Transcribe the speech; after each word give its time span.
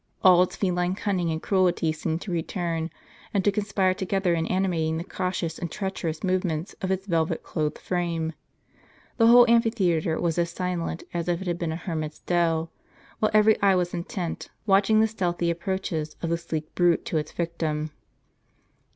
All 0.23 0.41
its 0.41 0.55
feline 0.55 0.95
cunning 0.95 1.29
and 1.29 1.39
cruelty 1.39 1.91
seemed 1.91 2.21
to 2.21 2.31
return, 2.31 2.89
and 3.35 3.43
to 3.45 3.51
conspire 3.51 3.93
together 3.93 4.33
in 4.33 4.47
animating 4.47 4.97
the 4.97 5.03
cautious 5.03 5.59
and 5.59 5.69
treacherous 5.69 6.23
movements 6.23 6.73
of 6.81 6.89
its 6.89 7.05
velvet 7.05 7.43
clothed 7.43 7.77
frame. 7.77 8.33
The 9.17 9.27
whole 9.27 9.47
amphitheatre 9.47 10.19
was 10.19 10.39
as 10.39 10.49
silent 10.49 11.03
as 11.13 11.27
if 11.27 11.39
it 11.41 11.45
had 11.47 11.59
been 11.59 11.71
a 11.71 11.75
hermit's 11.75 12.21
dell, 12.21 12.71
while 13.19 13.29
every 13.31 13.61
eye 13.61 13.75
was 13.75 13.93
intent, 13.93 14.49
watching 14.65 15.01
the 15.01 15.07
stealthy 15.07 15.51
approaches 15.51 16.15
of 16.23 16.31
the 16.31 16.37
sleek 16.39 16.73
brute 16.73 17.05
to 17.05 17.17
its 17.17 17.31
victim. 17.31 17.91